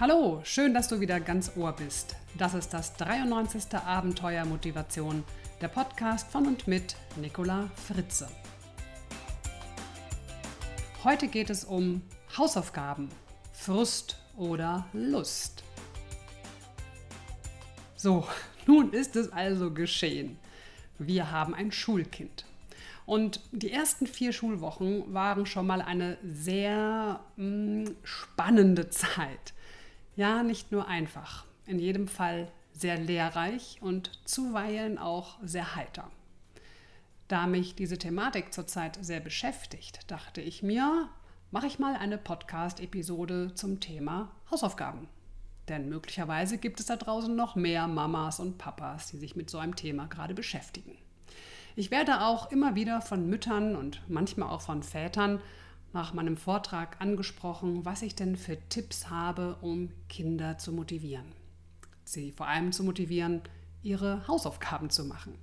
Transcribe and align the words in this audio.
Hallo, 0.00 0.40
schön, 0.44 0.72
dass 0.72 0.88
du 0.88 0.98
wieder 1.00 1.20
ganz 1.20 1.58
Ohr 1.58 1.72
bist. 1.72 2.16
Das 2.38 2.54
ist 2.54 2.72
das 2.72 2.96
93. 2.96 3.74
Abenteuer 3.74 4.46
Motivation, 4.46 5.24
der 5.60 5.68
Podcast 5.68 6.26
von 6.32 6.46
und 6.46 6.66
mit 6.66 6.96
Nicola 7.16 7.68
Fritze. 7.74 8.26
Heute 11.04 11.28
geht 11.28 11.50
es 11.50 11.66
um 11.66 12.00
Hausaufgaben, 12.34 13.10
Frust 13.52 14.16
oder 14.38 14.86
Lust. 14.94 15.64
So, 17.94 18.26
nun 18.66 18.94
ist 18.94 19.16
es 19.16 19.30
also 19.30 19.70
geschehen. 19.70 20.38
Wir 20.98 21.30
haben 21.30 21.54
ein 21.54 21.72
Schulkind. 21.72 22.46
Und 23.04 23.42
die 23.52 23.70
ersten 23.70 24.06
vier 24.06 24.32
Schulwochen 24.32 25.12
waren 25.12 25.44
schon 25.44 25.66
mal 25.66 25.82
eine 25.82 26.16
sehr 26.22 27.20
mh, 27.36 27.44
mm, 27.44 27.96
spannende 28.02 28.88
Zeit. 28.88 29.52
Ja, 30.20 30.42
nicht 30.42 30.70
nur 30.70 30.86
einfach, 30.86 31.46
in 31.64 31.78
jedem 31.78 32.06
Fall 32.06 32.52
sehr 32.74 32.98
lehrreich 32.98 33.78
und 33.80 34.10
zuweilen 34.26 34.98
auch 34.98 35.38
sehr 35.42 35.74
heiter. 35.76 36.10
Da 37.26 37.46
mich 37.46 37.74
diese 37.74 37.96
Thematik 37.96 38.52
zurzeit 38.52 38.98
sehr 39.00 39.20
beschäftigt, 39.20 40.10
dachte 40.10 40.42
ich 40.42 40.62
mir, 40.62 41.08
mache 41.50 41.68
ich 41.68 41.78
mal 41.78 41.96
eine 41.96 42.18
Podcast-Episode 42.18 43.54
zum 43.54 43.80
Thema 43.80 44.30
Hausaufgaben. 44.50 45.08
Denn 45.70 45.88
möglicherweise 45.88 46.58
gibt 46.58 46.80
es 46.80 46.86
da 46.86 46.96
draußen 46.96 47.34
noch 47.34 47.56
mehr 47.56 47.88
Mamas 47.88 48.40
und 48.40 48.58
Papas, 48.58 49.06
die 49.06 49.16
sich 49.16 49.36
mit 49.36 49.48
so 49.48 49.56
einem 49.56 49.74
Thema 49.74 50.04
gerade 50.04 50.34
beschäftigen. 50.34 50.98
Ich 51.76 51.90
werde 51.90 52.20
auch 52.20 52.52
immer 52.52 52.74
wieder 52.74 53.00
von 53.00 53.26
Müttern 53.26 53.74
und 53.74 54.02
manchmal 54.06 54.50
auch 54.50 54.60
von 54.60 54.82
Vätern 54.82 55.40
nach 55.92 56.14
meinem 56.14 56.36
Vortrag 56.36 57.00
angesprochen, 57.00 57.84
was 57.84 58.02
ich 58.02 58.14
denn 58.14 58.36
für 58.36 58.58
Tipps 58.68 59.10
habe, 59.10 59.56
um 59.60 59.90
Kinder 60.08 60.58
zu 60.58 60.72
motivieren. 60.72 61.32
Sie 62.04 62.32
vor 62.32 62.46
allem 62.46 62.72
zu 62.72 62.84
motivieren, 62.84 63.42
ihre 63.82 64.26
Hausaufgaben 64.28 64.90
zu 64.90 65.04
machen. 65.04 65.34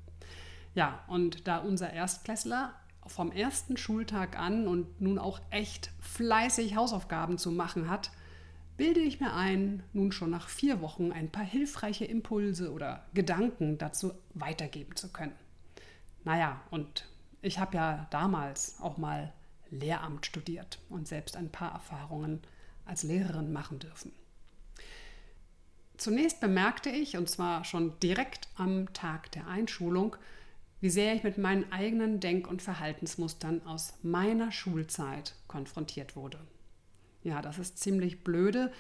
Ja, 0.74 1.04
und 1.08 1.48
da 1.48 1.58
unser 1.58 1.92
Erstklässler 1.92 2.74
vom 3.08 3.32
ersten 3.32 3.78
Schultag 3.78 4.38
an 4.38 4.68
und 4.68 5.02
nun 5.02 5.18
auch 5.18 5.40
echt 5.50 5.92
fleißig 6.02 6.76
Hausaufgaben 6.76 7.38
zu 7.38 7.52
machen 7.52 7.90
hat, 7.90 8.12
bilde 8.76 9.00
ich 9.00 9.20
mir 9.20 9.34
ein, 9.34 9.84
nun 9.94 10.12
schon 10.12 10.30
nach 10.30 10.50
vier 10.50 10.82
Wochen 10.82 11.12
ein 11.12 11.32
paar 11.32 11.44
hilfreiche 11.44 12.06
Impulse 12.06 12.72
oder 12.72 13.06
Gedanken 13.14 13.78
dazu 13.78 14.14
weitergeben 14.34 14.96
zu 14.96 15.12
können. 15.12 15.34
Naja, 16.24 16.62
und 16.70 17.08
ich 17.42 17.60
habe 17.60 17.78
ja 17.78 18.08
damals 18.12 18.80
auch 18.80 18.98
mal 18.98 19.34
Lehramt 19.72 20.26
studiert 20.26 20.80
und 20.90 21.08
selbst 21.08 21.36
ein 21.36 21.52
paar 21.52 21.74
Erfahrungen 21.74 22.42
als 22.86 23.04
Lehrerin 23.04 23.52
machen 23.52 23.80
dürfen. 23.80 24.12
Zunächst 25.98 26.40
bemerkte 26.40 26.90
ich, 26.90 27.18
und 27.18 27.30
zwar 27.30 27.64
schon 27.64 28.00
direkt 28.00 28.48
am 28.56 28.94
Tag 28.94 29.32
der 29.32 29.48
Einschulung, 29.48 30.16
wie 30.80 30.90
sehr 30.92 31.16
ich 31.16 31.24
mit 31.24 31.40
meinen 31.40 31.72
eigenen 31.72 32.20
Denk- 32.20 32.48
und 32.48 32.62
Verhaltensmustern 32.62 33.66
aus 33.66 33.96
meiner 34.04 34.52
Schulzeit 34.52 35.34
konfrontiert 35.48 36.16
wurde. 36.16 36.40
Ja, 37.24 37.42
das 37.42 37.58
ist 37.58 37.80
ziemlich 37.80 38.24
blöde, 38.24 38.72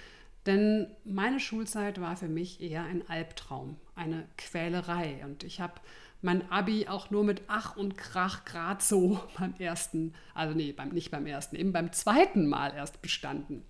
denn 0.45 0.88
meine 1.03 1.39
Schulzeit 1.39 1.99
war 1.99 2.16
für 2.16 2.29
mich 2.29 2.61
eher 2.61 2.83
ein 2.83 3.07
Albtraum, 3.09 3.77
eine 3.95 4.27
Quälerei. 4.38 5.25
Und 5.25 5.44
ich 5.44 5.59
habe 5.59 5.73
mein 6.21 6.49
Abi 6.51 6.87
auch 6.87 7.09
nur 7.09 7.23
mit 7.23 7.43
Ach 7.47 7.75
und 7.75 7.97
Krach 7.97 8.45
grad 8.45 8.81
so 8.81 9.19
beim 9.39 9.53
ersten, 9.59 10.13
also 10.33 10.55
nee, 10.55 10.71
beim, 10.71 10.89
nicht 10.89 11.11
beim 11.11 11.27
ersten, 11.27 11.55
eben 11.55 11.73
beim 11.73 11.91
zweiten 11.93 12.47
Mal 12.47 12.73
erst 12.73 13.01
bestanden. 13.01 13.63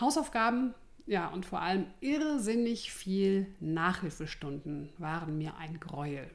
Hausaufgaben, 0.00 0.74
ja, 1.06 1.28
und 1.28 1.44
vor 1.44 1.60
allem 1.60 1.86
irrsinnig 2.00 2.92
viel 2.92 3.46
Nachhilfestunden 3.60 4.90
waren 4.98 5.36
mir 5.38 5.56
ein 5.56 5.80
Gräuel. 5.80 6.30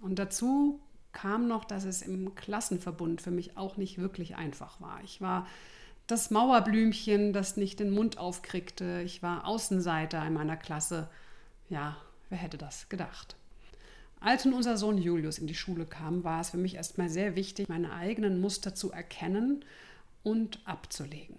Und 0.00 0.18
dazu 0.18 0.80
kam 1.12 1.48
noch, 1.48 1.64
dass 1.64 1.84
es 1.84 2.02
im 2.02 2.34
Klassenverbund 2.34 3.20
für 3.20 3.30
mich 3.30 3.56
auch 3.56 3.76
nicht 3.76 3.98
wirklich 3.98 4.36
einfach 4.36 4.80
war. 4.80 5.00
Ich 5.02 5.20
war 5.20 5.46
das 6.06 6.30
Mauerblümchen, 6.30 7.32
das 7.32 7.56
nicht 7.56 7.80
den 7.80 7.90
Mund 7.90 8.18
aufkriegte. 8.18 9.02
Ich 9.04 9.22
war 9.22 9.46
Außenseiter 9.46 10.24
in 10.26 10.34
meiner 10.34 10.56
Klasse. 10.56 11.08
Ja, 11.68 11.96
wer 12.28 12.38
hätte 12.38 12.58
das 12.58 12.88
gedacht? 12.88 13.36
Als 14.20 14.44
nun 14.44 14.52
unser 14.52 14.76
Sohn 14.76 14.98
Julius 14.98 15.38
in 15.38 15.46
die 15.46 15.54
Schule 15.54 15.86
kam, 15.86 16.24
war 16.24 16.42
es 16.42 16.50
für 16.50 16.58
mich 16.58 16.74
erstmal 16.74 17.08
sehr 17.08 17.36
wichtig, 17.36 17.70
meine 17.70 17.94
eigenen 17.94 18.38
Muster 18.38 18.74
zu 18.74 18.92
erkennen 18.92 19.64
und 20.22 20.60
abzulegen, 20.66 21.38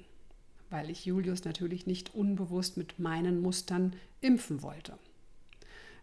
weil 0.72 0.90
ich 0.90 1.06
Julius 1.06 1.46
natürlich 1.46 1.86
nicht 1.86 2.16
unbewusst 2.16 2.78
mit 2.78 2.98
meinen 2.98 3.40
Mustern 3.40 3.96
impfen 4.20 4.64
wollte. 4.64 4.98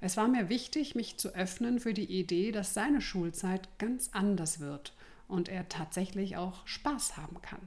Es 0.00 0.17
war 0.17 0.28
mir 0.28 0.49
wichtig, 0.49 0.94
mich 0.94 1.17
zu 1.17 1.34
öffnen 1.34 1.81
für 1.81 1.93
die 1.93 2.05
Idee, 2.05 2.53
dass 2.53 2.75
seine 2.75 3.00
Schulzeit 3.00 3.69
ganz 3.78 4.11
anders 4.12 4.61
wird 4.61 4.94
und 5.27 5.49
er 5.49 5.69
tatsächlich 5.69 6.37
auch 6.37 6.65
Spaß 6.65 7.17
haben 7.17 7.43
kann. 7.43 7.61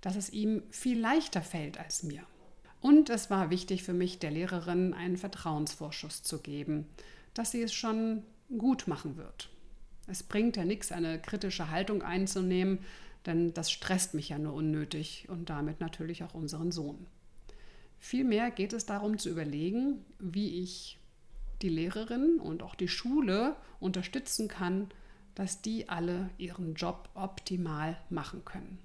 Dass 0.00 0.16
es 0.16 0.30
ihm 0.30 0.62
viel 0.70 0.98
leichter 0.98 1.42
fällt 1.42 1.78
als 1.78 2.02
mir. 2.02 2.22
Und 2.80 3.10
es 3.10 3.28
war 3.28 3.50
wichtig 3.50 3.82
für 3.82 3.92
mich, 3.92 4.18
der 4.18 4.30
Lehrerin 4.30 4.94
einen 4.94 5.18
Vertrauensvorschuss 5.18 6.22
zu 6.22 6.38
geben, 6.38 6.86
dass 7.38 7.52
sie 7.52 7.62
es 7.62 7.72
schon 7.72 8.24
gut 8.58 8.88
machen 8.88 9.16
wird. 9.16 9.48
Es 10.08 10.24
bringt 10.24 10.56
ja 10.56 10.64
nichts, 10.64 10.90
eine 10.90 11.22
kritische 11.22 11.70
Haltung 11.70 12.02
einzunehmen, 12.02 12.80
denn 13.26 13.54
das 13.54 13.70
stresst 13.70 14.12
mich 14.12 14.30
ja 14.30 14.38
nur 14.38 14.54
unnötig 14.54 15.28
und 15.28 15.48
damit 15.48 15.78
natürlich 15.78 16.24
auch 16.24 16.34
unseren 16.34 16.72
Sohn. 16.72 17.06
Vielmehr 18.00 18.50
geht 18.50 18.72
es 18.72 18.86
darum 18.86 19.18
zu 19.18 19.30
überlegen, 19.30 20.04
wie 20.18 20.60
ich 20.62 20.98
die 21.62 21.68
Lehrerin 21.68 22.40
und 22.40 22.64
auch 22.64 22.74
die 22.74 22.88
Schule 22.88 23.54
unterstützen 23.78 24.48
kann, 24.48 24.88
dass 25.36 25.62
die 25.62 25.88
alle 25.88 26.30
ihren 26.38 26.74
Job 26.74 27.08
optimal 27.14 27.96
machen 28.10 28.44
können. 28.44 28.80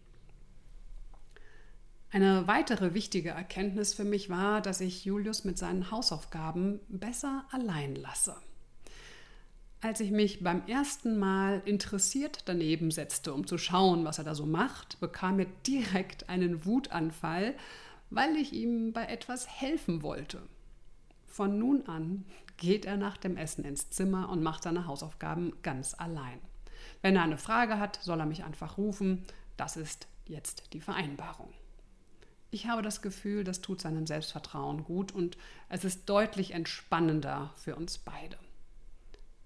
Eine 2.13 2.45
weitere 2.45 2.93
wichtige 2.93 3.31
Erkenntnis 3.31 3.95
für 3.95 4.03
mich 4.03 4.29
war, 4.29 4.61
dass 4.61 4.81
ich 4.81 5.03
Julius 5.03 5.45
mit 5.45 5.57
seinen 5.57 5.89
Hausaufgaben 5.89 6.79
besser 6.87 7.43
allein 7.49 7.95
lasse. 7.95 8.35
Als 9.81 9.99
ich 9.99 10.11
mich 10.11 10.43
beim 10.43 10.63
ersten 10.67 11.17
Mal 11.17 11.63
interessiert 11.65 12.43
daneben 12.45 12.91
setzte, 12.91 13.33
um 13.33 13.47
zu 13.47 13.57
schauen, 13.57 14.05
was 14.05 14.19
er 14.19 14.25
da 14.25 14.35
so 14.35 14.45
macht, 14.45 14.99
bekam 14.99 15.39
er 15.39 15.47
direkt 15.65 16.29
einen 16.29 16.65
Wutanfall, 16.65 17.55
weil 18.11 18.35
ich 18.35 18.53
ihm 18.53 18.93
bei 18.93 19.05
etwas 19.05 19.47
helfen 19.47 20.03
wollte. 20.03 20.43
Von 21.25 21.57
nun 21.57 21.87
an 21.87 22.25
geht 22.57 22.85
er 22.85 22.97
nach 22.97 23.17
dem 23.17 23.37
Essen 23.37 23.65
ins 23.65 23.89
Zimmer 23.89 24.29
und 24.29 24.43
macht 24.43 24.61
seine 24.61 24.85
Hausaufgaben 24.85 25.51
ganz 25.63 25.95
allein. 25.95 26.39
Wenn 27.01 27.15
er 27.15 27.23
eine 27.23 27.39
Frage 27.39 27.79
hat, 27.79 27.97
soll 28.03 28.19
er 28.19 28.27
mich 28.27 28.43
einfach 28.43 28.77
rufen. 28.77 29.23
Das 29.57 29.77
ist 29.77 30.07
jetzt 30.27 30.73
die 30.73 30.79
Vereinbarung. 30.79 31.51
Ich 32.53 32.67
habe 32.67 32.83
das 32.83 33.01
Gefühl, 33.01 33.43
das 33.43 33.61
tut 33.61 33.81
seinem 33.81 34.05
Selbstvertrauen 34.05 34.83
gut 34.83 35.11
und 35.11 35.39
es 35.69 35.83
ist 35.83 36.07
deutlich 36.07 36.51
entspannender 36.51 37.51
für 37.55 37.75
uns 37.75 37.97
beide. 37.97 38.37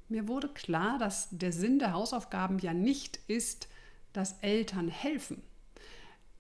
Mir 0.09 0.28
wurde 0.28 0.50
klar, 0.50 0.97
dass 1.00 1.29
der 1.31 1.53
Sinn 1.53 1.79
der 1.79 1.94
Hausaufgaben 1.94 2.59
ja 2.59 2.73
nicht 2.73 3.22
ist, 3.28 3.69
dass 4.12 4.40
Eltern 4.41 4.90
helfen. 4.90 5.41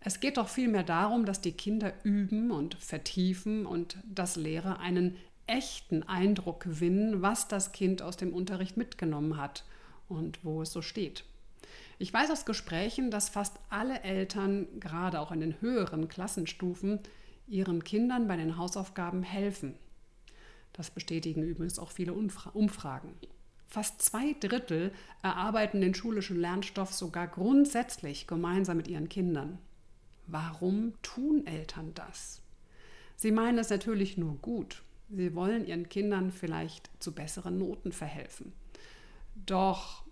Es 0.01 0.19
geht 0.19 0.35
doch 0.35 0.49
vielmehr 0.49 0.83
darum, 0.83 1.25
dass 1.25 1.39
die 1.39 1.53
Kinder 1.53 1.93
üben 2.03 2.51
und 2.51 2.75
vertiefen 2.75 3.65
und 3.65 3.97
dass 4.03 4.35
Lehrer 4.35 4.81
einen 4.81 5.15
echten 5.45 6.03
Eindruck 6.03 6.59
gewinnen, 6.59 7.21
was 7.21 7.47
das 7.47 7.71
Kind 7.71 8.01
aus 8.01 8.17
dem 8.17 8.33
Unterricht 8.33 8.75
mitgenommen 8.75 9.37
hat 9.37 9.63
und 10.09 10.43
wo 10.43 10.63
es 10.63 10.73
so 10.73 10.81
steht. 10.81 11.23
Ich 11.99 12.13
weiß 12.13 12.29
aus 12.29 12.45
Gesprächen, 12.45 13.09
dass 13.09 13.29
fast 13.29 13.57
alle 13.69 14.01
Eltern, 14.03 14.67
gerade 14.79 15.19
auch 15.19 15.31
in 15.31 15.39
den 15.39 15.59
höheren 15.61 16.07
Klassenstufen, 16.07 16.99
ihren 17.47 17.83
Kindern 17.83 18.27
bei 18.27 18.37
den 18.37 18.57
Hausaufgaben 18.57 19.23
helfen. 19.23 19.73
Das 20.73 20.91
bestätigen 20.91 21.43
übrigens 21.43 21.79
auch 21.79 21.89
viele 21.89 22.13
Umfragen. 22.13 23.15
Fast 23.67 24.01
zwei 24.01 24.33
Drittel 24.39 24.91
erarbeiten 25.23 25.81
den 25.81 25.95
schulischen 25.95 26.39
Lernstoff 26.39 26.93
sogar 26.93 27.27
grundsätzlich 27.27 28.27
gemeinsam 28.27 28.77
mit 28.77 28.87
ihren 28.87 29.09
Kindern. 29.09 29.57
Warum 30.27 30.93
tun 31.01 31.47
Eltern 31.47 31.93
das? 31.95 32.41
Sie 33.15 33.31
meinen 33.31 33.57
es 33.57 33.69
natürlich 33.69 34.17
nur 34.17 34.35
gut. 34.35 34.83
Sie 35.09 35.33
wollen 35.33 35.65
ihren 35.65 35.89
Kindern 35.89 36.31
vielleicht 36.31 36.91
zu 36.99 37.13
besseren 37.13 37.57
Noten 37.57 37.91
verhelfen. 37.91 38.53
Doch 39.35 40.06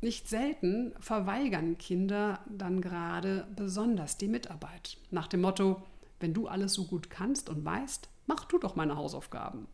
nicht 0.00 0.28
selten 0.28 0.94
verweigern 1.00 1.76
Kinder 1.78 2.40
dann 2.48 2.80
gerade 2.80 3.46
besonders 3.54 4.16
die 4.16 4.28
Mitarbeit. 4.28 4.96
Nach 5.10 5.26
dem 5.26 5.42
Motto, 5.42 5.82
wenn 6.20 6.34
du 6.34 6.48
alles 6.48 6.74
so 6.74 6.86
gut 6.86 7.10
kannst 7.10 7.48
und 7.48 7.64
weißt, 7.64 8.08
mach 8.26 8.44
du 8.46 8.58
doch 8.58 8.76
meine 8.76 8.96
Hausaufgaben. 8.96 9.66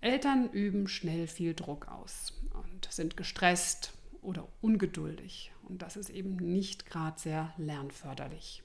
Eltern 0.00 0.50
üben 0.50 0.88
schnell 0.88 1.26
viel 1.26 1.54
Druck 1.54 1.88
aus 1.88 2.32
und 2.52 2.88
sind 2.90 3.16
gestresst 3.16 3.92
oder 4.22 4.48
ungeduldig. 4.60 5.52
Und 5.68 5.82
das 5.82 5.96
ist 5.96 6.10
eben 6.10 6.36
nicht 6.36 6.86
gerade 6.86 7.18
sehr 7.18 7.52
lernförderlich. 7.56 8.62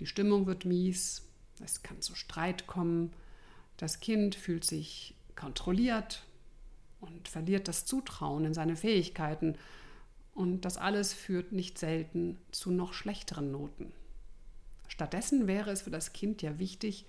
Die 0.00 0.06
Stimmung 0.06 0.46
wird 0.46 0.64
mies, 0.64 1.28
es 1.62 1.82
kann 1.82 2.00
zu 2.00 2.14
Streit 2.14 2.66
kommen, 2.66 3.12
das 3.76 4.00
Kind 4.00 4.34
fühlt 4.34 4.64
sich 4.64 5.14
kontrolliert 5.34 6.24
und 7.02 7.28
verliert 7.28 7.68
das 7.68 7.84
Zutrauen 7.84 8.46
in 8.46 8.54
seine 8.54 8.76
Fähigkeiten 8.76 9.58
und 10.34 10.62
das 10.62 10.78
alles 10.78 11.12
führt 11.12 11.52
nicht 11.52 11.78
selten 11.78 12.38
zu 12.50 12.70
noch 12.70 12.94
schlechteren 12.94 13.50
Noten. 13.50 13.92
Stattdessen 14.88 15.46
wäre 15.46 15.70
es 15.70 15.82
für 15.82 15.90
das 15.90 16.12
Kind 16.12 16.42
ja 16.42 16.58
wichtig, 16.58 17.06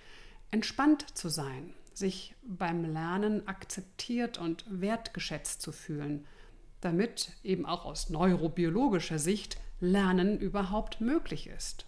entspannt 0.51 1.18
zu 1.18 1.30
sein, 1.30 1.74
sich 1.94 2.36
beim 2.44 2.84
Lernen 2.84 3.48
akzeptiert 3.48 4.38
und 4.38 4.66
wertgeschätzt 4.68 5.62
zu 5.62 5.72
fühlen, 5.72 6.25
damit 6.81 7.31
eben 7.44 7.66
auch 7.66 7.86
aus 7.86 8.10
neurobiologischer 8.10 9.19
Sicht 9.19 9.57
Lernen 9.80 10.39
überhaupt 10.39 11.01
möglich 11.01 11.48
ist. 11.48 11.86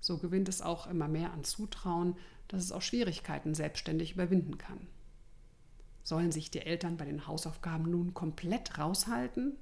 So 0.00 0.18
gewinnt 0.18 0.48
es 0.48 0.62
auch 0.62 0.86
immer 0.86 1.08
mehr 1.08 1.32
an 1.32 1.44
Zutrauen, 1.44 2.16
dass 2.48 2.62
es 2.62 2.72
auch 2.72 2.82
Schwierigkeiten 2.82 3.54
selbstständig 3.54 4.12
überwinden 4.12 4.58
kann. 4.58 4.86
Sollen 6.02 6.32
sich 6.32 6.50
die 6.50 6.60
Eltern 6.60 6.96
bei 6.96 7.04
den 7.04 7.26
Hausaufgaben 7.26 7.90
nun 7.90 8.14
komplett 8.14 8.78
raushalten? 8.78 9.56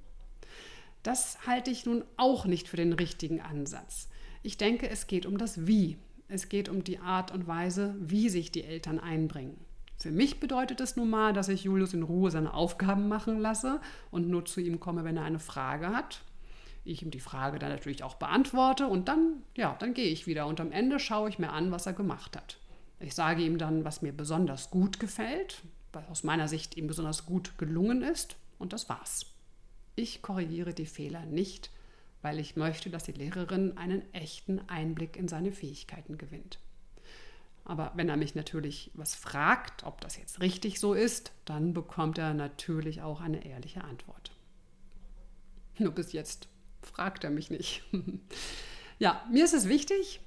Das 1.02 1.46
halte 1.46 1.70
ich 1.70 1.87
nun 1.87 2.05
auch 2.17 2.44
nicht 2.44 2.69
für 2.69 2.76
den 2.76 2.93
richtigen 2.93 3.40
Ansatz. 3.40 4.08
Ich 4.43 4.56
denke, 4.56 4.88
es 4.88 5.06
geht 5.06 5.26
um 5.26 5.38
das 5.38 5.67
Wie. 5.67 5.99
Es 6.29 6.49
geht 6.49 6.69
um 6.69 6.85
die 6.85 6.99
Art 6.99 7.32
und 7.32 7.46
Weise, 7.46 7.94
wie 8.00 8.29
sich 8.29 8.52
die 8.52 8.64
Eltern 8.64 8.99
einbringen. 8.99 9.58
Für 9.96 10.12
mich 10.12 10.38
bedeutet 10.38 10.81
es 10.81 10.96
nun 10.96 11.11
mal, 11.11 11.32
dass 11.32 11.49
ich 11.49 11.64
Julius 11.64 11.93
in 11.93 12.05
Ruhe 12.05 12.31
seine 12.31 12.55
Aufgaben 12.55 13.08
machen 13.08 13.40
lasse 13.40 13.81
und 14.11 14.29
nur 14.29 14.44
zu 14.44 14.61
ihm 14.61 14.79
komme, 14.79 15.05
wenn 15.05 15.17
er 15.17 15.25
eine 15.25 15.40
Frage 15.40 15.88
hat. 15.88 16.23
Ich 16.85 17.02
ihm 17.02 17.11
die 17.11 17.20
Frage 17.20 17.58
dann 17.58 17.70
natürlich 17.70 18.05
auch 18.05 18.14
beantworte 18.14 18.87
und 18.87 19.08
dann, 19.08 19.43
ja, 19.56 19.76
dann 19.81 19.94
gehe 19.94 20.06
ich 20.06 20.26
wieder 20.26 20.46
und 20.46 20.61
am 20.61 20.70
Ende 20.70 21.00
schaue 21.00 21.29
ich 21.29 21.38
mir 21.38 21.50
an, 21.50 21.73
was 21.73 21.87
er 21.87 21.94
gemacht 21.94 22.37
hat. 22.37 22.58
Ich 23.00 23.14
sage 23.14 23.43
ihm 23.43 23.58
dann, 23.58 23.85
was 23.85 24.02
mir 24.02 24.12
besonders 24.12 24.70
gut 24.70 25.00
gefällt, 25.00 25.62
aus 26.08 26.25
meiner 26.25 26.49
Sicht 26.49 26.76
ihm 26.76 26.87
besonders 26.87 27.26
gut 27.26 27.58
gelungen 27.58 28.02
ist 28.02 28.37
und 28.58 28.73
das 28.73 28.88
war's. 28.88 29.26
Ich 29.96 30.23
korrigiere 30.23 30.75
die 30.75 30.87
Fehler 30.87 31.25
nicht, 31.26 31.70
weil 32.23 32.38
ich 32.38 32.56
möchte, 32.56 32.90
dass 32.90 33.05
die 33.05 33.12
Lehrerin 33.12 33.76
einen 33.76 34.02
echten 34.14 34.61
Einblick 34.69 35.17
in 35.17 35.29
seine 35.29 35.52
Fähigkeiten 35.52 36.19
gewinnt. 36.19 36.58
Aber 37.64 37.93
wenn 37.96 38.08
er 38.08 38.17
mich 38.17 38.35
natürlich 38.35 38.90
was 38.94 39.14
fragt, 39.14 39.85
ob 39.85 40.00
das 40.00 40.17
jetzt 40.17 40.40
richtig 40.40 40.81
so 40.81 40.94
ist, 40.94 41.32
dann 41.44 41.75
bekommt 41.75 42.19
er 42.19 42.32
natürlich 42.32 43.02
auch 43.02 43.20
eine 43.20 43.44
ehrliche 43.44 43.85
Antwort. 43.85 44.31
Nur 45.79 45.93
bis 45.93 46.12
jetzt 46.12 46.49
fragt 46.82 47.25
er 47.25 47.31
mich 47.31 47.50
nicht. 47.50 47.82
ja, 48.99 49.23
mir 49.31 49.44
ist 49.44 49.55
es 49.55 49.69
wichtig, 49.69 50.20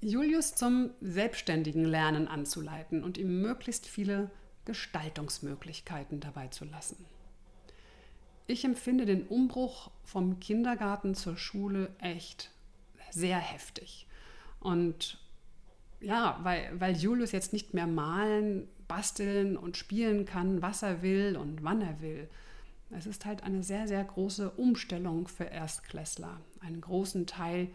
Julius 0.00 0.54
zum 0.54 0.90
selbstständigen 1.00 1.84
Lernen 1.84 2.28
anzuleiten 2.28 3.04
und 3.04 3.18
ihm 3.18 3.40
möglichst 3.40 3.86
viele 3.86 4.30
Gestaltungsmöglichkeiten 4.66 6.20
dabei 6.20 6.48
zu 6.48 6.66
lassen. 6.66 7.06
Ich 8.46 8.64
empfinde 8.64 9.06
den 9.06 9.26
Umbruch 9.26 9.90
vom 10.04 10.38
Kindergarten 10.38 11.14
zur 11.14 11.36
Schule 11.36 11.90
echt 11.98 12.50
sehr 13.10 13.38
heftig. 13.38 14.06
Und 14.60 15.18
ja, 16.00 16.38
weil, 16.42 16.78
weil 16.78 16.96
Julius 16.96 17.32
jetzt 17.32 17.52
nicht 17.52 17.74
mehr 17.74 17.86
malen, 17.86 18.68
basteln 18.86 19.56
und 19.56 19.76
spielen 19.76 20.26
kann, 20.26 20.62
was 20.62 20.82
er 20.82 21.02
will 21.02 21.36
und 21.36 21.64
wann 21.64 21.80
er 21.80 22.00
will. 22.00 22.28
Es 22.90 23.06
ist 23.06 23.24
halt 23.24 23.42
eine 23.42 23.64
sehr, 23.64 23.88
sehr 23.88 24.04
große 24.04 24.50
Umstellung 24.50 25.26
für 25.26 25.44
Erstklässler, 25.44 26.40
einen 26.60 26.80
großen 26.80 27.26
Teil 27.26 27.68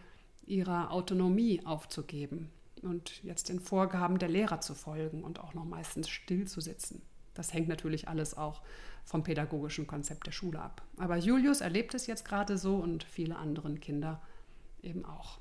ihrer 0.46 0.90
Autonomie 0.90 1.60
aufzugeben 1.66 2.50
und 2.82 3.22
jetzt 3.22 3.48
den 3.48 3.60
Vorgaben 3.60 4.18
der 4.18 4.28
Lehrer 4.28 4.60
zu 4.60 4.74
folgen 4.74 5.24
und 5.24 5.40
auch 5.40 5.54
noch 5.54 5.64
meistens 5.64 6.08
still 6.08 6.46
zu 6.46 6.60
sitzen. 6.60 7.02
Das 7.34 7.52
hängt 7.52 7.68
natürlich 7.68 8.08
alles 8.08 8.36
auch 8.36 8.62
vom 9.04 9.22
pädagogischen 9.22 9.86
Konzept 9.86 10.26
der 10.26 10.32
Schule 10.32 10.60
ab. 10.60 10.82
Aber 10.98 11.16
Julius 11.16 11.60
erlebt 11.60 11.94
es 11.94 12.06
jetzt 12.06 12.24
gerade 12.24 12.58
so 12.58 12.76
und 12.76 13.04
viele 13.04 13.36
andere 13.36 13.72
Kinder 13.74 14.20
eben 14.82 15.04
auch. 15.04 15.38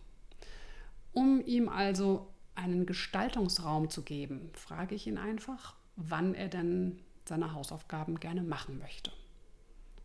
Um 1.13 1.45
ihm 1.45 1.67
also 1.67 2.31
einen 2.55 2.85
Gestaltungsraum 2.85 3.89
zu 3.89 4.03
geben, 4.03 4.49
frage 4.53 4.95
ich 4.95 5.07
ihn 5.07 5.17
einfach, 5.17 5.75
wann 5.95 6.33
er 6.33 6.47
denn 6.47 6.99
seine 7.25 7.53
Hausaufgaben 7.53 8.19
gerne 8.19 8.43
machen 8.43 8.79
möchte. 8.79 9.11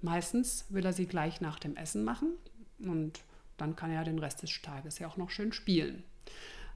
Meistens 0.02 0.66
will 0.68 0.84
er 0.84 0.92
sie 0.92 1.06
gleich 1.06 1.40
nach 1.40 1.58
dem 1.58 1.76
Essen 1.76 2.04
machen 2.04 2.32
und 2.78 3.20
dann 3.56 3.74
kann 3.74 3.90
er 3.90 4.04
den 4.04 4.18
Rest 4.18 4.42
des 4.42 4.60
Tages 4.60 4.98
ja 4.98 5.08
auch 5.08 5.16
noch 5.16 5.30
schön 5.30 5.52
spielen. 5.52 6.04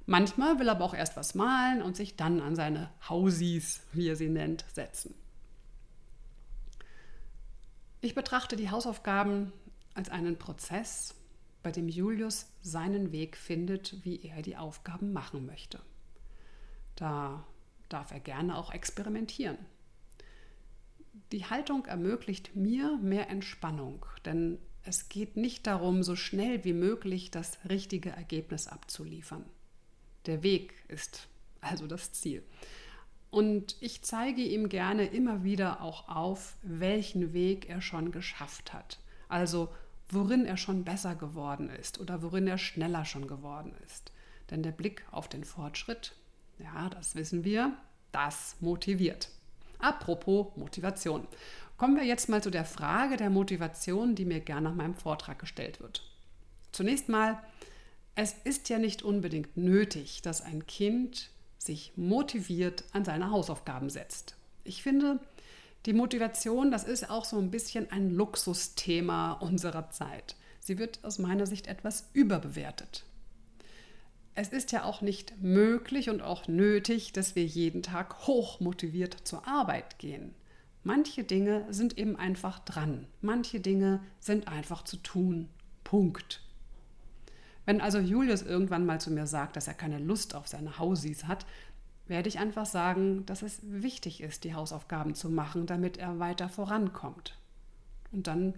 Manchmal 0.07 0.59
will 0.59 0.69
er 0.69 0.73
aber 0.73 0.85
auch 0.85 0.95
erst 0.95 1.17
was 1.17 1.35
malen 1.35 1.83
und 1.83 1.97
sich 1.97 2.17
dann 2.17 2.41
an 2.41 2.57
seine 2.57 2.91
Hausis, 3.09 3.83
wie 3.93 4.09
er 4.09 4.17
sie 4.17 4.29
nennt, 4.29 4.65
setzen. 4.73 5.15
Ich 8.01 8.15
betrachte 8.15 8.57
die 8.57 8.71
Hausaufgaben 8.71 9.53
als 9.95 10.09
einen 10.09 10.39
Prozess, 10.39 11.15
bei 11.63 11.71
dem 11.71 11.89
Julius 11.89 12.47
seinen 12.63 13.13
Weg 13.13 13.37
findet, 13.37 14.05
wie 14.05 14.23
er 14.23 14.41
die 14.41 14.57
Aufgaben 14.57 15.13
machen 15.13 15.45
möchte. 15.45 15.81
Da 16.97 17.47
darf 17.91 18.11
er 18.13 18.21
gerne 18.21 18.57
auch 18.57 18.73
experimentieren. 18.73 19.59
Die 21.33 21.45
Haltung 21.45 21.85
ermöglicht 21.85 22.57
mir 22.57 22.99
mehr 23.03 23.29
Entspannung, 23.29 24.07
denn 24.25 24.59
es 24.83 25.09
geht 25.09 25.37
nicht 25.37 25.67
darum, 25.67 26.03
so 26.03 26.17
schnell 26.17 26.65
wie 26.65 26.73
möglich 26.73 27.31
das 27.31 27.59
richtige 27.69 28.11
Ergebnis 28.11 28.67
abzuliefern. 28.67 29.45
Der 30.27 30.43
Weg 30.43 30.75
ist 30.89 31.29
also 31.61 31.87
das 31.87 32.13
Ziel. 32.13 32.43
Und 33.31 33.77
ich 33.81 34.03
zeige 34.03 34.43
ihm 34.43 34.69
gerne 34.69 35.07
immer 35.07 35.45
wieder 35.45 35.83
auch 35.83 36.09
auf, 36.09 36.57
welchen 36.63 37.33
Weg 37.33 37.69
er 37.69 37.81
schon 37.81 38.11
geschafft 38.11 38.73
hat. 38.73 38.99
Also 39.29 39.69
worin 40.09 40.45
er 40.45 40.57
schon 40.57 40.85
besser 40.85 41.15
geworden 41.15 41.71
ist 41.71 42.01
oder 42.01 42.23
worin 42.23 42.49
er 42.49 42.59
schneller 42.59 43.05
schon 43.05 43.29
geworden 43.29 43.75
ist. 43.87 44.13
Denn 44.51 44.63
der 44.65 44.73
Blick 44.73 45.05
auf 45.13 45.29
den 45.29 45.45
Fortschritt, 45.45 46.17
ja, 46.59 46.89
das 46.89 47.15
wissen 47.15 47.45
wir, 47.45 47.77
das 48.11 48.57
motiviert. 48.61 49.31
Apropos 49.79 50.49
Motivation. 50.57 51.27
Kommen 51.77 51.97
wir 51.97 52.05
jetzt 52.05 52.29
mal 52.29 52.43
zu 52.43 52.51
der 52.51 52.65
Frage 52.65 53.17
der 53.17 53.31
Motivation, 53.31 54.15
die 54.15 54.25
mir 54.25 54.41
gerne 54.41 54.69
nach 54.69 54.75
meinem 54.75 54.95
Vortrag 54.95 55.39
gestellt 55.39 55.81
wird. 55.81 56.03
Zunächst 56.73 57.09
mal, 57.09 57.41
es 58.21 58.35
ist 58.45 58.69
ja 58.69 58.79
nicht 58.79 59.03
unbedingt 59.03 59.57
nötig, 59.57 60.21
dass 60.21 60.43
ein 60.43 60.67
Kind 60.67 61.31
sich 61.57 61.93
motiviert 61.97 62.85
an 62.93 63.03
seine 63.03 63.31
Hausaufgaben 63.31 63.89
setzt. 63.89 64.37
Ich 64.63 64.83
finde, 64.83 65.21
die 65.87 65.95
Motivation, 65.95 66.71
das 66.71 66.85
ist 66.85 67.09
auch 67.09 67.25
so 67.25 67.39
ein 67.39 67.51
bisschen 67.51 67.91
ein 67.91 68.11
Luxusthema 68.11 69.33
unserer 69.33 69.89
Zeit. 69.89 70.37
Sie 70.59 70.77
wird 70.77 71.03
aus 71.03 71.19
meiner 71.19 71.47
Sicht 71.47 71.67
etwas 71.67 72.11
überbewertet. 72.13 73.07
Es 74.35 74.51
ist 74.51 74.71
ja 74.71 74.85
auch 74.85 75.01
nicht 75.01 75.41
möglich 75.41 76.11
und 76.11 76.21
auch 76.21 76.47
nötig, 76.47 77.15
dass 77.15 77.37
wir 77.37 77.47
jeden 77.47 77.83
Tag 77.83 78.27
hoch 78.27 78.61
motiviert 78.61 79.17
zur 79.25 79.49
Arbeit 79.49 79.99
gehen. 79.99 80.35
Manche 80.85 81.25
Dinge 81.25 81.65
sind 81.71 81.97
eben 81.97 82.17
einfach 82.17 82.59
dran. 82.59 83.07
Manche 83.23 83.61
Dinge 83.61 84.03
sind 84.19 84.47
einfach 84.47 84.85
zu 84.85 84.99
tun. 84.99 85.49
Punkt. 85.85 86.43
Wenn 87.71 87.81
also 87.81 88.01
Julius 88.01 88.43
irgendwann 88.43 88.85
mal 88.85 89.01
zu 89.01 89.13
mir 89.13 89.29
sagt, 89.29 89.55
dass 89.55 89.69
er 89.69 89.75
keine 89.75 90.01
Lust 90.01 90.35
auf 90.35 90.49
seine 90.49 90.81
Hausis 90.81 91.29
hat, 91.29 91.47
werde 92.09 92.29
ich 92.29 92.41
einfach 92.41 92.67
sagen, 92.67 93.25
dass 93.27 93.43
es 93.43 93.61
wichtig 93.63 94.23
ist, 94.23 94.43
die 94.43 94.55
Hausaufgaben 94.57 95.15
zu 95.15 95.31
machen, 95.31 95.67
damit 95.67 95.97
er 95.97 96.19
weiter 96.19 96.49
vorankommt. 96.49 97.39
Und 98.11 98.27
dann, 98.27 98.55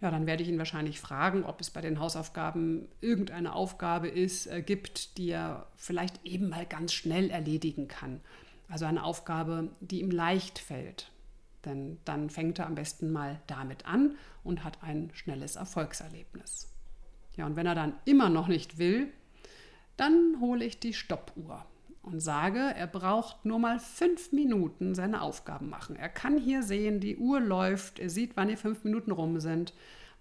ja, 0.00 0.10
dann 0.10 0.26
werde 0.26 0.42
ich 0.42 0.48
ihn 0.48 0.56
wahrscheinlich 0.56 1.00
fragen, 1.00 1.44
ob 1.44 1.60
es 1.60 1.68
bei 1.68 1.82
den 1.82 2.00
Hausaufgaben 2.00 2.88
irgendeine 3.02 3.52
Aufgabe 3.52 4.08
ist, 4.08 4.46
äh, 4.46 4.62
gibt, 4.62 5.18
die 5.18 5.32
er 5.32 5.66
vielleicht 5.76 6.24
eben 6.24 6.48
mal 6.48 6.64
ganz 6.64 6.94
schnell 6.94 7.28
erledigen 7.28 7.88
kann. 7.88 8.22
Also 8.70 8.86
eine 8.86 9.04
Aufgabe, 9.04 9.68
die 9.80 10.00
ihm 10.00 10.10
leicht 10.10 10.58
fällt. 10.58 11.10
Denn 11.66 11.98
dann 12.06 12.30
fängt 12.30 12.58
er 12.58 12.68
am 12.68 12.74
besten 12.74 13.12
mal 13.12 13.38
damit 13.48 13.84
an 13.84 14.16
und 14.44 14.64
hat 14.64 14.82
ein 14.82 15.10
schnelles 15.12 15.56
Erfolgserlebnis. 15.56 16.72
Ja, 17.36 17.46
und 17.46 17.56
wenn 17.56 17.66
er 17.66 17.74
dann 17.74 17.94
immer 18.04 18.28
noch 18.28 18.48
nicht 18.48 18.78
will, 18.78 19.12
dann 19.96 20.40
hole 20.40 20.64
ich 20.64 20.78
die 20.78 20.94
Stoppuhr 20.94 21.64
und 22.02 22.20
sage, 22.20 22.58
er 22.58 22.86
braucht 22.86 23.44
nur 23.44 23.58
mal 23.58 23.78
fünf 23.78 24.32
Minuten 24.32 24.94
seine 24.94 25.22
Aufgaben 25.22 25.68
machen. 25.68 25.96
Er 25.96 26.08
kann 26.08 26.38
hier 26.38 26.62
sehen, 26.62 27.00
die 27.00 27.16
Uhr 27.16 27.40
läuft, 27.40 27.98
er 27.98 28.10
sieht, 28.10 28.36
wann 28.36 28.48
die 28.48 28.56
fünf 28.56 28.84
Minuten 28.84 29.10
rum 29.10 29.40
sind. 29.40 29.74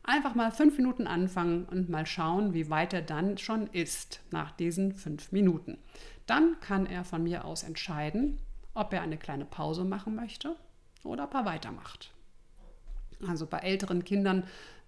Einfach 0.03 0.36
mal 0.36 0.51
fünf 0.51 0.77
Minuten 0.77 1.07
anfangen 1.07 1.65
und 1.65 1.89
mal 1.89 2.05
schauen, 2.05 2.53
wie 2.53 2.69
weit 2.69 2.93
er 2.93 3.01
dann 3.01 3.38
schon 3.38 3.67
ist 3.67 4.22
nach 4.31 4.51
diesen 4.51 4.93
fünf 4.93 5.31
Minuten. 5.31 5.77
Dann 6.25 6.60
kann 6.60 6.86
er 6.86 7.03
von 7.03 7.24
mir 7.24 7.45
aus 7.45 7.63
entscheiden, 7.63 8.39
ob 8.74 8.93
er 8.93 9.01
eine 9.01 9.17
kleine 9.17 9.45
Pause 9.45 9.84
machen 9.84 10.15
möchte 10.15 10.55
oder 11.03 11.25
ob 11.25 11.34
er 11.34 11.45
weitermacht. 11.45 12.12
Also 13.27 13.45
bei 13.45 13.60
älteren 13.60 14.03
Kindern 14.03 14.43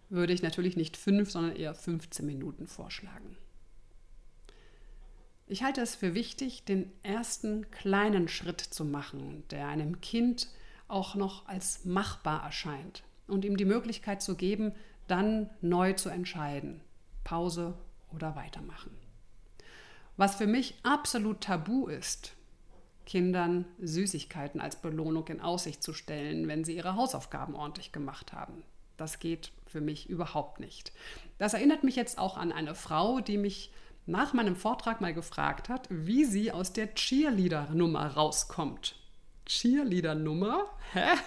würde 0.09 0.33
ich 0.33 0.41
natürlich 0.41 0.77
nicht 0.77 0.97
fünf, 0.97 1.31
sondern 1.31 1.55
eher 1.55 1.73
15 1.73 2.25
Minuten 2.25 2.67
vorschlagen. 2.67 3.37
Ich 5.47 5.63
halte 5.63 5.81
es 5.81 5.95
für 5.95 6.13
wichtig, 6.13 6.65
den 6.65 6.91
ersten 7.03 7.71
kleinen 7.71 8.27
Schritt 8.27 8.59
zu 8.59 8.83
machen, 8.83 9.43
der 9.49 9.67
einem 9.67 10.01
Kind 10.01 10.49
auch 10.87 11.15
noch 11.15 11.47
als 11.47 11.85
machbar 11.85 12.43
erscheint 12.43 13.03
und 13.27 13.45
ihm 13.45 13.57
die 13.57 13.65
Möglichkeit 13.65 14.21
zu 14.21 14.35
geben, 14.35 14.73
dann 15.07 15.49
neu 15.61 15.93
zu 15.93 16.09
entscheiden, 16.09 16.81
Pause 17.23 17.77
oder 18.13 18.35
weitermachen. 18.35 18.91
Was 20.17 20.35
für 20.35 20.47
mich 20.47 20.75
absolut 20.83 21.41
tabu 21.41 21.87
ist, 21.87 22.33
Kindern 23.05 23.65
Süßigkeiten 23.79 24.59
als 24.59 24.75
Belohnung 24.75 25.27
in 25.27 25.39
Aussicht 25.39 25.81
zu 25.81 25.93
stellen, 25.93 26.49
wenn 26.49 26.65
sie 26.65 26.75
ihre 26.75 26.95
Hausaufgaben 26.95 27.55
ordentlich 27.55 27.93
gemacht 27.93 28.33
haben. 28.33 28.63
Das 28.97 29.19
geht 29.19 29.51
für 29.67 29.81
mich 29.81 30.09
überhaupt 30.09 30.59
nicht. 30.59 30.91
Das 31.37 31.53
erinnert 31.53 31.83
mich 31.83 31.95
jetzt 31.95 32.17
auch 32.17 32.37
an 32.37 32.51
eine 32.51 32.75
Frau, 32.75 33.19
die 33.19 33.37
mich 33.37 33.71
nach 34.05 34.33
meinem 34.33 34.55
Vortrag 34.55 35.01
mal 35.01 35.13
gefragt 35.13 35.69
hat, 35.69 35.87
wie 35.89 36.25
sie 36.25 36.51
aus 36.51 36.73
der 36.73 36.93
Cheerleader-Nummer 36.95 38.13
rauskommt. 38.13 38.95
Cheerleader-Nummer? 39.45 40.65
Hä? 40.93 41.17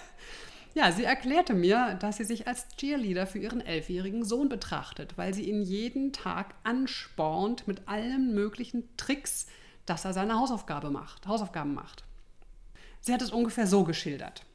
Ja, 0.73 0.91
sie 0.91 1.03
erklärte 1.03 1.53
mir, 1.53 1.95
dass 1.95 2.17
sie 2.17 2.23
sich 2.23 2.47
als 2.47 2.67
Cheerleader 2.77 3.27
für 3.27 3.39
ihren 3.39 3.59
elfjährigen 3.59 4.23
Sohn 4.23 4.47
betrachtet, 4.47 5.17
weil 5.17 5.33
sie 5.33 5.49
ihn 5.49 5.61
jeden 5.61 6.13
Tag 6.13 6.55
anspornt 6.63 7.67
mit 7.67 7.87
allen 7.87 8.33
möglichen 8.33 8.95
Tricks, 8.95 9.47
dass 9.85 10.05
er 10.05 10.13
seine 10.13 10.39
Hausaufgabe 10.39 10.89
macht, 10.89 11.27
Hausaufgaben 11.27 11.73
macht. 11.73 12.05
Sie 13.01 13.13
hat 13.13 13.21
es 13.21 13.31
ungefähr 13.31 13.67
so 13.67 13.83
geschildert. 13.83 14.45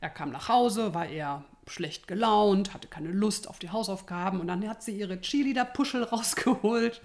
Er 0.00 0.10
kam 0.10 0.30
nach 0.30 0.48
Hause, 0.48 0.94
war 0.94 1.06
eher 1.06 1.44
schlecht 1.68 2.08
gelaunt, 2.08 2.74
hatte 2.74 2.88
keine 2.88 3.10
Lust 3.10 3.48
auf 3.48 3.58
die 3.58 3.70
Hausaufgaben 3.70 4.40
und 4.40 4.46
dann 4.46 4.66
hat 4.68 4.82
sie 4.82 4.98
ihre 4.98 5.20
Cheerleader-Puschel 5.20 6.02
rausgeholt, 6.04 7.00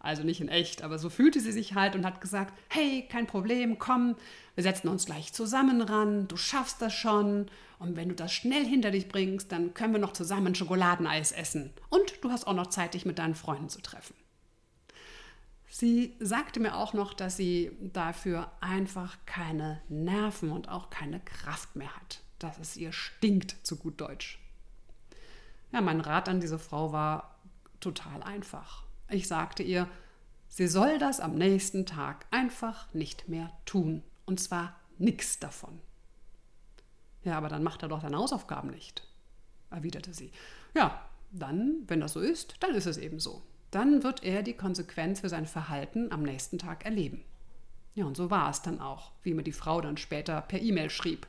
also 0.00 0.22
nicht 0.22 0.40
in 0.40 0.48
echt, 0.48 0.82
aber 0.82 0.98
so 0.98 1.08
fühlte 1.08 1.40
sie 1.40 1.52
sich 1.52 1.74
halt 1.74 1.96
und 1.96 2.04
hat 2.04 2.20
gesagt, 2.20 2.52
hey, 2.68 3.06
kein 3.10 3.26
Problem, 3.26 3.78
komm, 3.78 4.16
wir 4.54 4.62
setzen 4.62 4.88
uns 4.88 5.06
gleich 5.06 5.32
zusammen 5.32 5.80
ran, 5.80 6.28
du 6.28 6.36
schaffst 6.36 6.82
das 6.82 6.92
schon 6.92 7.46
und 7.78 7.96
wenn 7.96 8.08
du 8.08 8.14
das 8.14 8.32
schnell 8.32 8.64
hinter 8.64 8.90
dich 8.90 9.08
bringst, 9.08 9.50
dann 9.50 9.74
können 9.74 9.94
wir 9.94 10.00
noch 10.00 10.12
zusammen 10.12 10.54
Schokoladeneis 10.54 11.32
essen 11.32 11.72
und 11.88 12.22
du 12.22 12.30
hast 12.30 12.46
auch 12.46 12.54
noch 12.54 12.68
Zeit, 12.68 12.94
dich 12.94 13.06
mit 13.06 13.18
deinen 13.18 13.34
Freunden 13.34 13.68
zu 13.68 13.80
treffen. 13.80 14.14
Sie 15.76 16.14
sagte 16.20 16.60
mir 16.60 16.76
auch 16.76 16.92
noch, 16.92 17.14
dass 17.14 17.36
sie 17.36 17.72
dafür 17.80 18.52
einfach 18.60 19.16
keine 19.26 19.82
Nerven 19.88 20.52
und 20.52 20.68
auch 20.68 20.88
keine 20.88 21.18
Kraft 21.18 21.74
mehr 21.74 21.92
hat, 21.96 22.20
dass 22.44 22.58
es 22.58 22.76
ihr 22.76 22.92
stinkt, 22.92 23.56
zu 23.62 23.76
gut 23.76 24.00
Deutsch. 24.00 24.38
Ja, 25.72 25.80
mein 25.80 26.00
Rat 26.00 26.28
an 26.28 26.40
diese 26.40 26.58
Frau 26.58 26.92
war 26.92 27.38
total 27.80 28.22
einfach. 28.22 28.84
Ich 29.08 29.26
sagte 29.28 29.62
ihr, 29.62 29.88
sie 30.48 30.68
soll 30.68 30.98
das 30.98 31.20
am 31.20 31.34
nächsten 31.36 31.86
Tag 31.86 32.26
einfach 32.30 32.92
nicht 32.92 33.28
mehr 33.28 33.50
tun. 33.64 34.02
Und 34.26 34.40
zwar 34.40 34.76
nichts 34.98 35.38
davon. 35.38 35.80
Ja, 37.24 37.38
aber 37.38 37.48
dann 37.48 37.64
macht 37.64 37.82
er 37.82 37.88
doch 37.88 38.02
seine 38.02 38.18
Hausaufgaben 38.18 38.70
nicht, 38.70 39.08
erwiderte 39.70 40.12
sie. 40.12 40.30
Ja, 40.74 41.08
dann, 41.32 41.82
wenn 41.86 42.00
das 42.00 42.12
so 42.12 42.20
ist, 42.20 42.56
dann 42.60 42.74
ist 42.74 42.86
es 42.86 42.98
eben 42.98 43.20
so. 43.20 43.42
Dann 43.70 44.02
wird 44.02 44.22
er 44.22 44.42
die 44.42 44.52
Konsequenz 44.52 45.20
für 45.20 45.30
sein 45.30 45.46
Verhalten 45.46 46.12
am 46.12 46.22
nächsten 46.22 46.58
Tag 46.58 46.84
erleben. 46.84 47.24
Ja, 47.94 48.04
und 48.06 48.16
so 48.16 48.30
war 48.30 48.50
es 48.50 48.62
dann 48.62 48.80
auch, 48.80 49.12
wie 49.22 49.34
mir 49.34 49.44
die 49.44 49.52
Frau 49.52 49.80
dann 49.80 49.96
später 49.96 50.40
per 50.40 50.60
E-Mail 50.60 50.90
schrieb. 50.90 51.26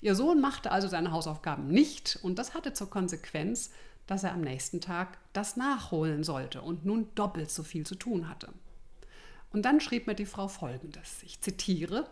Ihr 0.00 0.14
Sohn 0.14 0.40
machte 0.40 0.70
also 0.70 0.86
seine 0.86 1.10
Hausaufgaben 1.10 1.66
nicht 1.66 2.18
und 2.22 2.38
das 2.38 2.54
hatte 2.54 2.72
zur 2.72 2.88
Konsequenz, 2.88 3.72
dass 4.06 4.22
er 4.22 4.32
am 4.32 4.42
nächsten 4.42 4.80
Tag 4.80 5.18
das 5.32 5.56
nachholen 5.56 6.22
sollte 6.22 6.62
und 6.62 6.84
nun 6.84 7.08
doppelt 7.14 7.50
so 7.50 7.62
viel 7.62 7.84
zu 7.84 7.96
tun 7.96 8.28
hatte. 8.28 8.50
Und 9.52 9.62
dann 9.62 9.80
schrieb 9.80 10.06
mir 10.06 10.14
die 10.14 10.26
Frau 10.26 10.48
Folgendes, 10.48 11.22
ich 11.22 11.40
zitiere, 11.40 12.08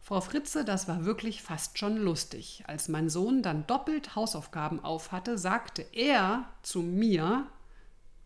Frau 0.00 0.20
Fritze, 0.20 0.64
das 0.64 0.88
war 0.88 1.04
wirklich 1.04 1.42
fast 1.42 1.78
schon 1.78 1.96
lustig. 1.96 2.64
Als 2.66 2.88
mein 2.88 3.08
Sohn 3.08 3.40
dann 3.40 3.68
doppelt 3.68 4.16
Hausaufgaben 4.16 4.82
aufhatte, 4.82 5.38
sagte 5.38 5.84
er 5.92 6.44
zu 6.62 6.82
mir, 6.82 7.46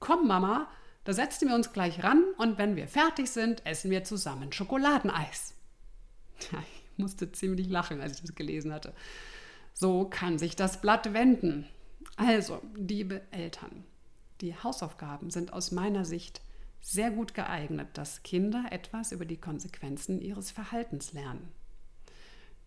Komm 0.00 0.26
Mama, 0.26 0.69
da 1.07 1.13
setzen 1.13 1.49
wir 1.49 1.55
uns 1.55 1.73
gleich 1.73 2.03
ran 2.03 2.25
und 2.37 2.59
wenn 2.59 2.75
wir 2.75 2.89
fertig 2.89 3.31
sind, 3.31 3.65
essen 3.65 3.93
wir 3.93 4.03
zusammen 4.03 4.53
Schokoladeneis. 4.53 5.55
Ja, 6.51 6.59
ich 6.59 6.99
musste 6.99 7.31
ziemlich 7.31 7.69
lachen, 7.69 8.01
als 8.01 8.17
ich 8.17 8.23
das 8.23 8.35
gelesen 8.35 8.73
hatte. 8.73 8.93
So 9.73 10.07
kann 10.07 10.37
sich 10.39 10.57
das 10.57 10.81
Blatt 10.81 11.13
wenden. 11.15 11.65
Also, 12.17 12.61
liebe 12.75 13.23
Eltern, 13.31 13.85
die 14.41 14.57
Hausaufgaben 14.57 15.31
sind 15.31 15.53
aus 15.53 15.71
meiner 15.71 16.05
Sicht 16.05 16.41
sehr 16.81 17.13
gut 17.13 17.35
geeignet, 17.35 17.89
dass 17.95 18.25
Kinder 18.25 18.65
etwas 18.71 19.13
über 19.13 19.27
die 19.27 19.37
Konsequenzen 19.37 20.21
ihres 20.21 20.51
Verhaltens 20.51 21.13
lernen. 21.13 21.53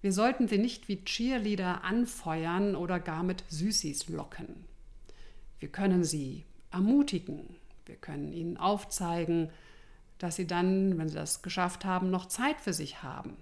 Wir 0.01 0.13
sollten 0.13 0.47
sie 0.47 0.59
nicht 0.59 0.87
wie 0.87 1.03
Cheerleader 1.03 1.83
anfeuern 1.83 2.77
oder 2.77 3.01
gar 3.01 3.23
mit 3.23 3.43
Süßis 3.49 4.07
locken. 4.07 4.63
Wir 5.59 5.69
können 5.69 6.05
sie 6.05 6.45
ermutigen, 6.71 7.58
wir 7.89 7.97
können 7.97 8.31
ihnen 8.31 8.55
aufzeigen, 8.55 9.49
dass 10.17 10.37
sie 10.37 10.47
dann, 10.47 10.97
wenn 10.97 11.09
sie 11.09 11.15
das 11.15 11.41
geschafft 11.41 11.83
haben, 11.83 12.09
noch 12.09 12.27
Zeit 12.27 12.61
für 12.61 12.73
sich 12.73 13.03
haben 13.03 13.35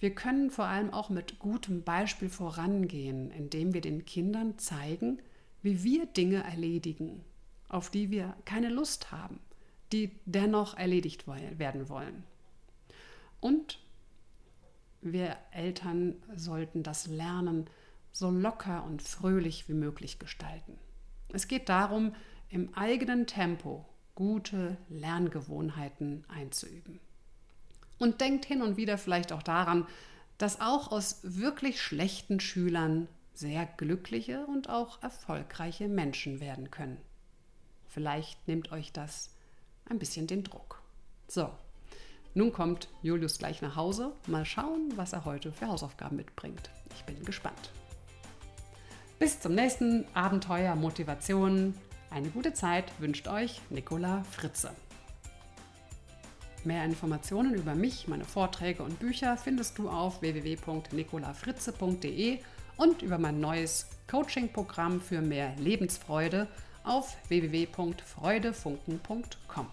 wir 0.00 0.14
können 0.14 0.50
vor 0.50 0.64
allem 0.64 0.92
auch 0.92 1.10
mit 1.10 1.38
gutem 1.38 1.82
Beispiel 1.82 2.30
vorangehen, 2.30 3.30
indem 3.30 3.74
wir 3.74 3.82
den 3.82 4.06
Kindern 4.06 4.58
zeigen, 4.58 5.20
wie 5.62 5.84
wir 5.84 6.06
Dinge 6.06 6.42
erledigen, 6.42 7.22
auf 7.68 7.90
die 7.90 8.10
wir 8.10 8.34
keine 8.46 8.70
Lust 8.70 9.12
haben, 9.12 9.38
die 9.92 10.18
dennoch 10.24 10.74
erledigt 10.76 11.26
werden 11.26 11.90
wollen. 11.90 12.24
Und 13.40 13.78
wir 15.02 15.36
Eltern 15.52 16.16
sollten 16.34 16.82
das 16.82 17.06
Lernen 17.06 17.68
so 18.10 18.30
locker 18.30 18.84
und 18.84 19.02
fröhlich 19.02 19.68
wie 19.68 19.74
möglich 19.74 20.18
gestalten. 20.18 20.78
Es 21.32 21.46
geht 21.46 21.68
darum, 21.68 22.14
im 22.50 22.74
eigenen 22.74 23.26
Tempo 23.26 23.86
gute 24.14 24.76
Lerngewohnheiten 24.88 26.24
einzuüben. 26.28 27.00
Und 27.98 28.20
denkt 28.20 28.44
hin 28.44 28.62
und 28.62 28.76
wieder 28.76 28.98
vielleicht 28.98 29.32
auch 29.32 29.42
daran, 29.42 29.86
dass 30.36 30.60
auch 30.60 30.90
aus 30.90 31.20
wirklich 31.22 31.80
schlechten 31.80 32.40
Schülern 32.40 33.08
sehr 33.34 33.66
glückliche 33.66 34.46
und 34.46 34.68
auch 34.68 35.02
erfolgreiche 35.02 35.88
Menschen 35.88 36.40
werden 36.40 36.70
können. 36.70 36.98
Vielleicht 37.86 38.46
nehmt 38.48 38.72
euch 38.72 38.92
das 38.92 39.30
ein 39.88 39.98
bisschen 39.98 40.26
den 40.26 40.44
Druck. 40.44 40.82
So, 41.28 41.50
nun 42.34 42.52
kommt 42.52 42.88
Julius 43.02 43.38
gleich 43.38 43.60
nach 43.60 43.76
Hause. 43.76 44.12
Mal 44.26 44.44
schauen, 44.44 44.92
was 44.96 45.12
er 45.12 45.24
heute 45.24 45.52
für 45.52 45.66
Hausaufgaben 45.66 46.16
mitbringt. 46.16 46.70
Ich 46.94 47.04
bin 47.04 47.24
gespannt. 47.24 47.72
Bis 49.18 49.40
zum 49.40 49.54
nächsten 49.54 50.06
Abenteuer 50.14 50.74
Motivation. 50.76 51.74
Eine 52.10 52.28
gute 52.30 52.52
Zeit 52.52 52.92
wünscht 52.98 53.28
euch 53.28 53.60
Nicola 53.70 54.24
Fritze. 54.24 54.72
Mehr 56.64 56.84
Informationen 56.84 57.54
über 57.54 57.74
mich, 57.74 58.06
meine 58.08 58.24
Vorträge 58.24 58.82
und 58.82 58.98
Bücher 58.98 59.36
findest 59.36 59.78
du 59.78 59.88
auf 59.88 60.20
www.nicolafritze.de 60.20 62.40
und 62.76 63.02
über 63.02 63.18
mein 63.18 63.38
neues 63.40 63.86
Coaching-Programm 64.10 65.00
für 65.00 65.22
mehr 65.22 65.54
Lebensfreude 65.56 66.48
auf 66.82 67.16
www.freudefunken.com. 67.28 69.66